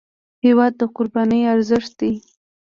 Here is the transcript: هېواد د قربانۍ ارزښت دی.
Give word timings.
هېواد 0.45 0.73
د 0.79 0.81
قربانۍ 0.95 1.41
ارزښت 1.53 1.91
دی. 1.99 2.13